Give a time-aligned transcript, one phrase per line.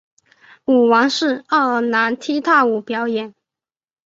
[0.65, 3.35] 舞王是爱尔兰踢踏舞表演。